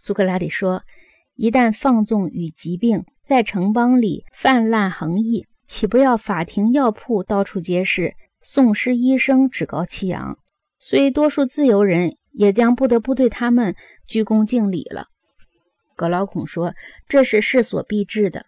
[0.00, 0.84] 苏格拉底说
[1.34, 10.38] ：“一旦放纵与疾病在城邦里泛滥横溢，岂不要法庭、药铺到处皆是，讼师、医生趾高气扬？
[10.78, 13.74] 虽多数自由人也将不得不对他们
[14.06, 15.06] 鞠躬敬礼了。”
[15.96, 16.74] 格劳孔说
[17.08, 18.46] ：“这是势所必至的。”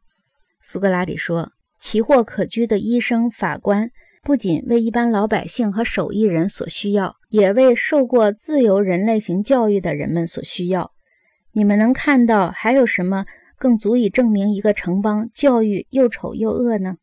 [0.63, 1.51] 苏格拉底说
[1.83, 3.91] ：“奇货可居的医生、法官，
[4.23, 10.93] 不仅为一般老百姓和手艺人所需要，也为受过自由人类型教育的人们所需要。
[11.53, 16.97] 你们能看到还有什么更足以证明一个城邦教育又丑又恶呢？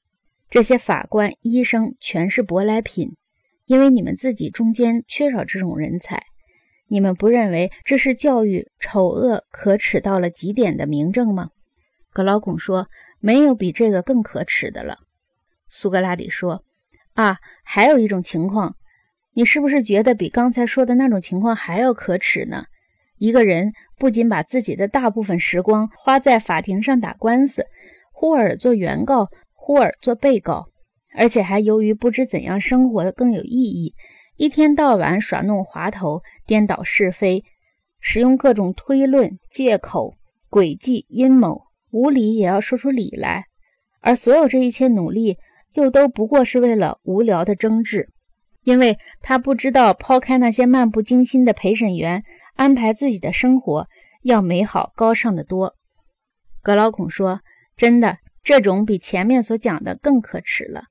[0.50, 3.16] 这些法官、医生全是舶来品，
[3.66, 6.24] 因为你们自己中间缺少这种人才。”
[6.90, 11.50] 你们不认为这是教育丑恶可耻到了极点的明证吗？
[12.14, 12.88] 格劳孔说
[13.20, 14.96] ：“没有比这个更可耻的了。”
[15.68, 16.64] 苏格拉底说
[17.14, 18.78] ：“啊，还有一种情况，
[19.34, 22.64] 你是不是觉得比刚才说的那种情况还要可耻呢？
[23.18, 27.66] 一个人不仅把自己的大部分时光花在法庭上打官司，
[28.12, 30.68] 忽而做原告，忽而做被告，
[31.16, 33.94] 而且还由于不知怎样生活的更有意义。”
[34.38, 37.44] 一天到晚耍弄滑头、颠倒是非，
[38.00, 40.14] 使用各种推论、借口、
[40.48, 43.46] 诡计、阴谋，无理也要说出理来。
[44.00, 45.38] 而所有这一切努力，
[45.74, 48.10] 又都不过是为了无聊的争执，
[48.64, 52.24] 因为他不知道抛开那些漫不经心的陪审员，
[52.58, 53.88] 安排自己的生活
[54.24, 55.76] 要美好高尚的多。
[56.62, 57.40] 格劳孔说
[57.78, 60.84] ：“真的，这种比前面所讲的更可耻了。”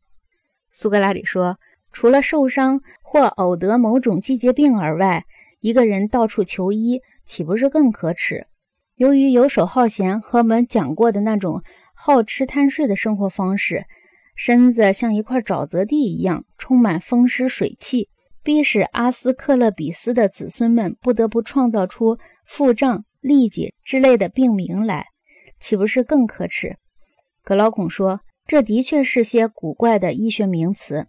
[0.73, 1.59] 苏格拉底说。
[1.93, 5.25] 除了受伤或偶得某种季节病而外，
[5.61, 8.49] 一个人到处求医，岂不是更可耻？
[8.97, 11.63] 由于游手好闲和我们讲过的那种
[11.95, 13.87] 好吃贪睡的生活方式，
[14.35, 18.11] 身子像一块沼泽地一样，充满风湿水气，
[18.47, 25.07] 逼使阿斯克勒比斯的子孙们不得不创造出腹胀、痢疾之类的病名来，
[25.59, 26.77] 岂不是更可耻？
[27.43, 31.09] 格劳孔说：“这的确是些古怪的医学名词。”